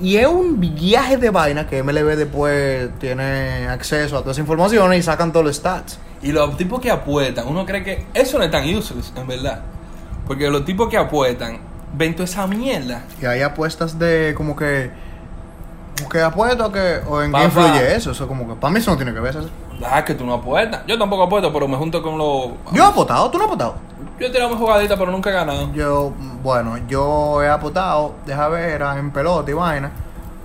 [0.00, 4.98] Y es un viaje de vaina que MLB después tiene acceso a todas esas informaciones
[4.98, 5.98] y sacan todos los stats.
[6.22, 9.60] Y los tipos que apuestan, uno cree que eso no es tan useless, en verdad.
[10.26, 11.58] Porque los tipos que apuestan,
[11.94, 13.04] ven toda esa mierda.
[13.20, 14.90] Y hay apuestas de como que.
[16.10, 18.10] ¿Qué apuesto que, o en qué influye eso?
[18.10, 19.36] Eso como que para mí eso no tiene que ver.
[19.36, 19.48] Eso.
[19.84, 20.82] Ah, que tú no apuestas.
[20.86, 22.50] Yo tampoco apuesto, pero me junto con los.
[22.72, 23.74] Yo he apostado, tú no has apostado.
[24.18, 25.72] Yo he tirado mi jugadita, pero nunca he ganado.
[25.72, 29.90] Yo, bueno, yo he apostado, deja ver, era en pelota y vaina.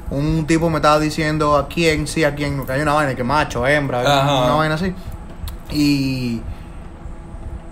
[0.10, 3.24] Un tipo me estaba diciendo a quién, sí, a quién, que hay una vaina que
[3.24, 4.46] macho, hembra, Ajá.
[4.46, 4.96] una vaina así.
[5.70, 6.42] Y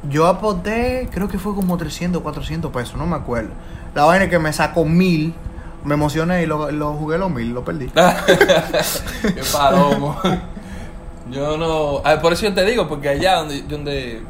[0.09, 3.51] yo aposté, creo que fue como 300, 400 pesos, no me acuerdo.
[3.93, 5.33] La vaina que me sacó mil,
[5.85, 7.87] me emocioné y lo, lo jugué los mil, lo perdí.
[9.21, 10.17] Qué palomo.
[11.31, 12.01] Yo no.
[12.21, 14.21] por eso yo te digo, porque allá donde, donde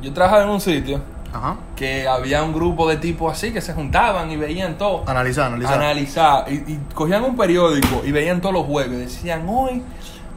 [0.00, 1.00] yo trabajaba en un sitio
[1.32, 1.56] Ajá.
[1.74, 5.04] que había un grupo de tipos así que se juntaban y veían todo.
[5.06, 5.74] Analizar, analizar.
[5.74, 6.52] Analizar.
[6.52, 8.94] Y, y cogían un periódico y veían todos los juegos.
[8.94, 9.82] Y decían, hoy,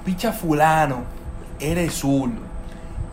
[0.03, 1.03] picha fulano,
[1.59, 2.49] eres zurdo.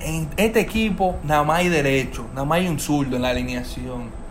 [0.01, 4.26] En este equipo nada más hay derecho, nada más hay un zurdo en la alineación.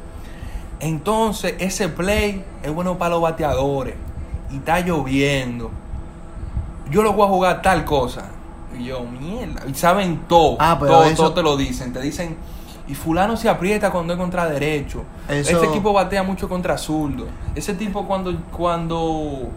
[0.85, 3.95] Entonces, ese play es bueno para los bateadores.
[4.51, 5.71] y está lloviendo.
[6.91, 8.25] Yo lo voy a jugar tal cosa.
[8.79, 9.63] Y yo, mierda.
[9.67, 10.57] Y saben todo.
[10.59, 11.91] Ah, pero todo, eso- todo te lo dicen.
[11.91, 12.37] Te dicen,
[12.87, 15.01] y fulano se aprieta cuando es contra derecho.
[15.27, 17.25] Eso- Ese equipo batea mucho contra zurdo.
[17.55, 19.49] Ese tipo cuando, cuando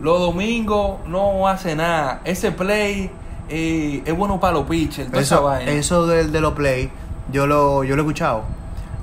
[0.00, 2.20] los domingos no hace nada.
[2.24, 3.10] Ese play
[3.48, 5.12] eh, es bueno para los pitchers.
[5.14, 5.72] Esa vaina.
[5.72, 6.90] eso del de los play,
[7.32, 8.44] yo lo, yo lo he escuchado.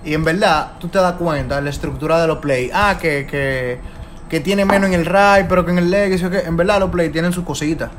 [0.05, 2.69] Y en verdad, tú te das cuenta de la estructura de los play.
[2.71, 3.79] Ah, que, que,
[4.29, 6.79] que tiene menos en el RAI, pero que en el leg, eso que en verdad
[6.79, 7.89] los play tienen sus cositas.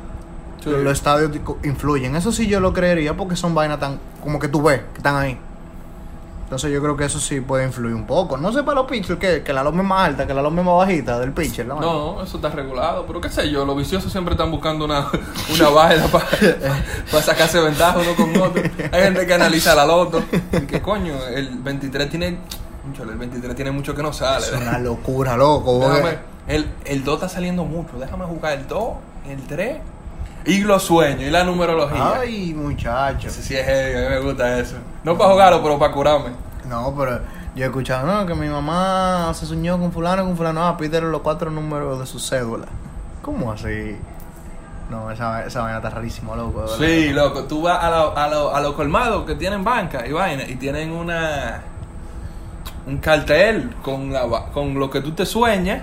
[0.63, 0.69] Sí.
[0.69, 1.31] Los estadios
[1.63, 2.15] influyen.
[2.15, 5.17] Eso sí yo lo creería porque son vainas tan como que tú ves, que están
[5.17, 5.37] ahí.
[6.47, 8.37] Entonces yo creo que eso sí puede influir un poco.
[8.37, 10.61] No sé para los pitchers que, que la loma es más alta, que la loma
[10.61, 11.65] es más bajita del pitcher.
[11.65, 11.81] ¿no?
[11.81, 15.09] No, eso está regulado, pero qué sé yo, los viciosos siempre están buscando una,
[15.53, 18.63] una vaina para sacarse ventaja uno con otro.
[18.93, 20.23] Hay gente que analiza la loto.
[20.53, 22.37] Y que coño, el 23 tiene.
[22.97, 24.45] El 23 tiene mucho que no sale.
[24.45, 25.79] Es una locura, loco.
[25.79, 27.99] Déjame, el, el 2 está saliendo mucho.
[27.99, 28.93] Déjame jugar el 2,
[29.27, 29.77] el 3
[30.47, 32.19] y los sueños y la numerología.
[32.21, 33.27] Ay, muchacho.
[33.27, 34.75] Ese sí es heavy, a mí me gusta eso.
[35.03, 36.29] No para jugarlo, pero para curarme.
[36.67, 37.19] No, pero
[37.55, 41.07] yo he escuchado, no, que mi mamá se soñó con fulano, con fulano, ah, pídele
[41.07, 42.65] los cuatro números de su cédula.
[43.21, 43.97] ¿Cómo así?
[44.89, 46.61] No, esa, esa vaina está rarísima, loco.
[46.61, 46.75] verdad.
[46.79, 50.13] Sí, loco, tú vas a, lo- a, lo- a los colmados que tienen banca y
[50.13, 51.61] vaina y tienen una
[52.85, 54.21] un cartel con la,
[54.53, 55.81] con lo que tú te sueñas.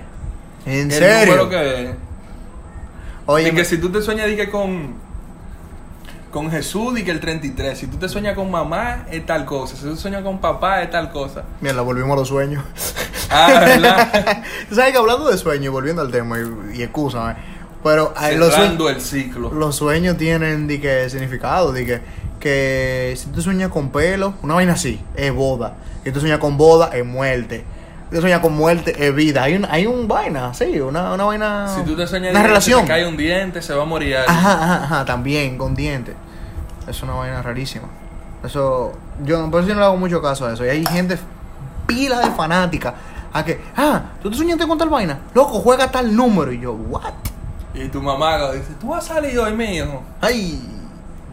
[0.65, 1.35] ¿En el serio?
[1.37, 1.95] número que
[3.27, 4.95] Oye, y que si tú te sueñas di que con
[6.31, 9.77] con Jesús di que el 33, si tú te sueñas con mamá es tal cosa,
[9.77, 11.45] si tú te sueñas con papá es tal cosa.
[11.61, 12.65] mira, volvimos a los sueños.
[13.31, 14.43] Ah, ¿verdad?
[14.69, 17.35] Tú sabes que hablando de sueños, y volviendo al tema, y, y excúsame,
[17.85, 19.53] pero ay, los, sueños, el ciclo.
[19.53, 21.75] los sueños tienen que, significado,
[22.41, 25.75] que si tú sueñas con pelo, una vaina así, es boda.
[26.03, 27.65] Si tú sueñas con boda, es muerte.
[28.11, 29.43] Si tú sueñas con muerte, es vida.
[29.43, 31.69] Hay un, hay un vaina, sí, una, una vaina.
[31.75, 32.81] Si tú te sueñas una relación.
[32.81, 34.37] se te cae un diente, se va a morir alguien.
[34.37, 36.15] Ajá, ajá, ajá, también, con dientes.
[36.87, 37.89] Es una vaina rarísima.
[38.45, 38.93] Eso,
[39.25, 40.65] yo por eso yo no le hago mucho caso a eso.
[40.65, 41.19] Y hay gente
[41.87, 42.95] pila de fanática
[43.33, 46.53] a que, ah, tú te soñaste con tal vaina, loco, juega tal número.
[46.53, 47.15] Y yo, what?
[47.75, 50.03] Y tu mamá dice, tú vas a salir hoy, mi hijo.
[50.21, 50.63] Ay,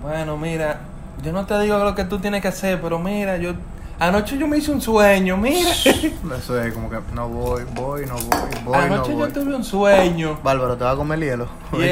[0.02, 0.80] Bueno, mira,
[1.22, 3.54] yo no te digo lo que tú tienes que hacer, pero mira, yo
[4.02, 5.70] anoche yo me hice un sueño, mira.
[5.72, 9.32] eso es como que no voy, voy, no voy, voy, anoche no yo voy.
[9.32, 10.40] tuve un sueño.
[10.44, 11.48] Bárbaro, te va a comer el hielo.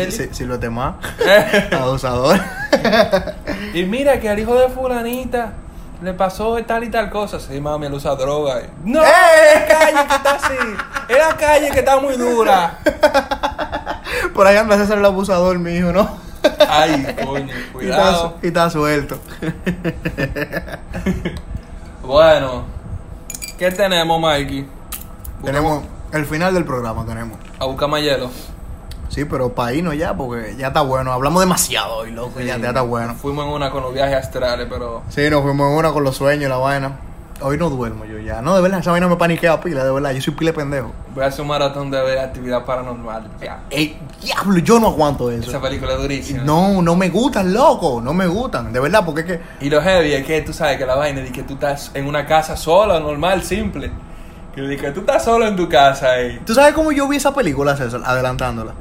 [0.10, 0.96] Si, si lo temas,
[1.72, 2.40] abusador.
[3.74, 5.54] y mira que al hijo de fulanita
[6.02, 7.40] le pasó tal y tal cosa.
[7.40, 8.62] Sí, mami, él usa droga.
[8.84, 9.08] No, ¡Eh!
[9.56, 10.54] es la calle que está así.
[11.10, 12.80] Es la calle que está muy dura.
[14.34, 16.10] Por ahí anda a ser el abusador, mi hijo, ¿no?
[16.70, 18.38] Ay, coño, Y está, cuidado.
[18.42, 19.20] y está suelto.
[22.10, 22.64] Bueno,
[23.60, 24.66] ¿qué tenemos, Mikey?
[25.44, 27.38] Tenemos el final del programa, tenemos.
[27.60, 28.32] A buscar más hielo.
[29.10, 31.14] Sí, pero para irnos ya, porque ya está bueno.
[31.14, 32.40] Hablamos demasiado hoy, loco.
[32.40, 33.14] Ya, ya está bueno.
[33.14, 35.04] Fuimos en una con los viajes astrales, pero.
[35.10, 37.00] Sí, nos fuimos en una con los sueños y la vaina.
[37.42, 38.42] Hoy no duermo yo ya.
[38.42, 40.12] No, de verdad, esa vaina me paniquea pila, de verdad.
[40.12, 40.92] Yo soy pila de pendejo.
[41.16, 43.30] Voy a hacer un maratón de ver actividad paranormal.
[43.42, 43.64] Ya.
[43.70, 45.50] Ey, diablo, yo no aguanto eso.
[45.50, 46.44] Esa película es durísima.
[46.44, 48.02] No, no me gustan, loco.
[48.02, 48.74] No me gustan.
[48.74, 49.42] De verdad, porque es que.
[49.62, 52.08] Y lo heavy es que tú sabes que la vaina es que tú estás en
[52.08, 53.90] una casa sola, normal, simple.
[54.54, 56.40] Que, que tú estás solo en tu casa y.
[56.40, 58.02] ¿Tú sabes cómo yo vi esa película, César?
[58.04, 58.74] Adelantándola.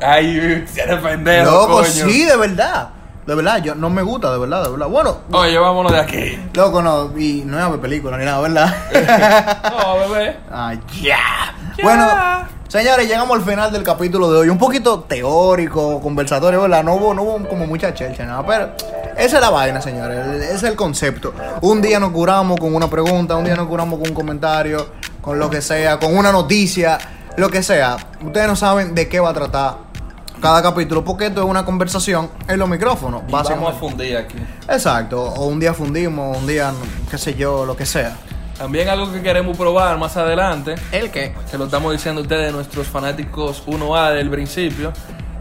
[0.00, 0.36] Ay,
[0.76, 1.50] eres pendejo.
[1.50, 1.86] loco, coño.
[1.86, 2.90] sí, de verdad.
[3.26, 4.86] De verdad, yo no me gusta, de verdad, de verdad.
[4.86, 6.38] Bueno, Oye, vámonos de aquí.
[6.54, 7.10] loco, no.
[7.18, 8.74] Y no es a ver película ni nada, ¿verdad?
[9.78, 10.36] No, bebé.
[10.50, 11.18] Ah, ya.
[11.82, 12.06] Bueno,
[12.68, 14.48] señores, llegamos al final del capítulo de hoy.
[14.48, 16.84] Un poquito teórico, conversatorio, ¿verdad?
[16.84, 18.46] No hubo, no hubo como mucha chelcha, nada.
[18.46, 18.70] Pero
[19.16, 20.24] esa es la vaina, señores.
[20.44, 21.34] Ese es el concepto.
[21.62, 24.86] Un día nos curamos con una pregunta, un día nos curamos con un comentario,
[25.20, 26.96] con lo que sea, con una noticia,
[27.36, 27.96] lo que sea.
[28.24, 29.85] Ustedes no saben de qué va a tratar
[30.40, 34.36] cada capítulo, porque esto es una conversación en los micrófonos, Y vamos a fundir aquí.
[34.68, 35.22] Exacto.
[35.22, 36.72] O un día fundimos, un día,
[37.10, 38.16] qué sé yo, lo que sea.
[38.58, 41.34] También algo que queremos probar más adelante, ¿El qué?
[41.50, 44.92] que lo estamos diciendo a ustedes, nuestros fanáticos 1A del principio.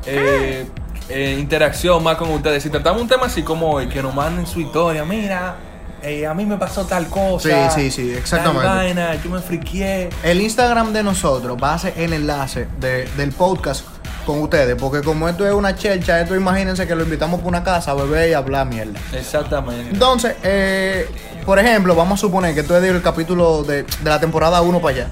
[0.06, 0.68] eh,
[1.10, 2.62] eh, interacción más con ustedes.
[2.64, 5.56] Si tratamos un tema así como hoy, que nos manden su historia, mira,
[6.04, 7.70] eh, a mí me pasó tal cosa.
[7.72, 8.64] Sí, sí, sí, exactamente.
[8.68, 10.10] tal vaina, yo me friqué.
[10.24, 13.86] El Instagram de nosotros va a ser el enlace de- del podcast
[14.26, 17.64] con ustedes, porque como esto es una chelcha, esto imagínense que lo invitamos por una
[17.64, 19.00] casa a beber y hablar mierda.
[19.14, 19.92] Exactamente.
[19.92, 21.08] Entonces, eh,
[21.46, 24.82] por ejemplo, vamos a suponer que esto es el capítulo de, de la temporada 1
[24.82, 25.10] para allá.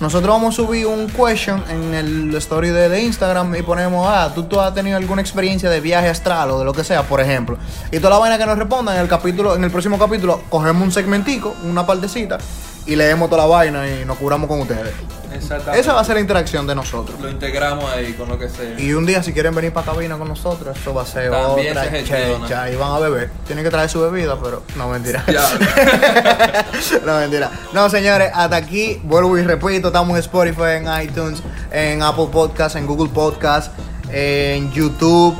[0.00, 4.32] Nosotros vamos a subir un question en el story de, de Instagram y ponemos, ah,
[4.34, 7.20] ¿tú, tú has tenido alguna experiencia de viaje astral o de lo que sea, por
[7.20, 7.58] ejemplo.
[7.92, 10.82] Y toda la vaina que nos respondan en el capítulo, en el próximo capítulo, cogemos
[10.82, 12.38] un segmentico, una partecita,
[12.86, 14.92] y leemos toda la vaina y nos curamos con ustedes.
[15.32, 15.78] Exactamente.
[15.80, 17.20] Esa va a ser la interacción de nosotros.
[17.20, 18.78] Lo integramos ahí con lo que sea.
[18.80, 21.70] Y un día si quieren venir para cabina con nosotros, eso va a ser También
[21.76, 23.30] otra se checha y van a beber.
[23.46, 25.22] Tienen que traer su bebida, pero no mentira.
[27.04, 27.50] No mentira.
[27.72, 32.76] No, señores, hasta aquí vuelvo y repito, estamos en Spotify, en iTunes, en Apple Podcast,
[32.76, 33.72] en Google Podcast,
[34.10, 35.36] en YouTube.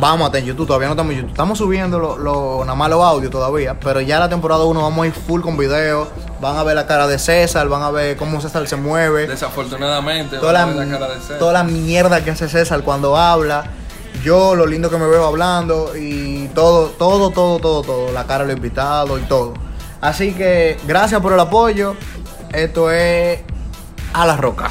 [0.00, 1.32] Vamos hasta en YouTube, todavía no estamos en YouTube.
[1.32, 5.02] Estamos subiendo lo, lo- nada más los audios todavía, pero ya la temporada 1 vamos
[5.04, 6.06] a ir full con videos.
[6.40, 10.38] Van a ver la cara de César, van a ver cómo César se mueve Desafortunadamente,
[10.38, 11.38] toda la, a ver la cara de César.
[11.38, 13.64] toda la mierda que hace César cuando habla.
[14.22, 18.12] Yo, lo lindo que me veo hablando y todo, todo, todo, todo, todo.
[18.12, 19.54] La cara de los invitados y todo.
[20.00, 21.94] Así que gracias por el apoyo.
[22.52, 23.40] Esto es
[24.12, 24.70] A la Roca.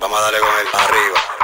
[0.00, 1.39] Vamos a darle con él arriba.